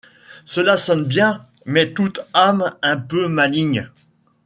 [0.45, 3.91] Cela sonne bien; mais toute âme un peu maligne